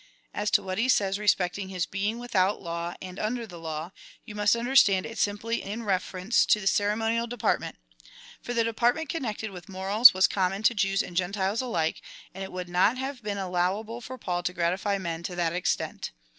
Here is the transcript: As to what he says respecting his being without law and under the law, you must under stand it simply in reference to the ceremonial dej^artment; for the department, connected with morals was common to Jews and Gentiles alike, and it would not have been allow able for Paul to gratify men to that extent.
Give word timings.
As 0.33 0.49
to 0.49 0.63
what 0.63 0.79
he 0.79 0.89
says 0.89 1.19
respecting 1.19 1.69
his 1.69 1.85
being 1.85 2.17
without 2.17 2.59
law 2.59 2.95
and 3.03 3.19
under 3.19 3.45
the 3.45 3.59
law, 3.59 3.91
you 4.25 4.33
must 4.33 4.55
under 4.55 4.75
stand 4.75 5.05
it 5.05 5.19
simply 5.19 5.61
in 5.61 5.83
reference 5.83 6.43
to 6.47 6.59
the 6.59 6.65
ceremonial 6.65 7.27
dej^artment; 7.27 7.73
for 8.41 8.55
the 8.55 8.63
department, 8.63 9.09
connected 9.09 9.51
with 9.51 9.69
morals 9.69 10.11
was 10.11 10.25
common 10.27 10.63
to 10.63 10.73
Jews 10.73 11.03
and 11.03 11.15
Gentiles 11.15 11.61
alike, 11.61 12.01
and 12.33 12.43
it 12.43 12.51
would 12.51 12.67
not 12.67 12.97
have 12.97 13.21
been 13.21 13.37
allow 13.37 13.79
able 13.79 14.01
for 14.01 14.17
Paul 14.17 14.41
to 14.41 14.53
gratify 14.53 14.97
men 14.97 15.21
to 15.21 15.35
that 15.35 15.53
extent. 15.53 16.09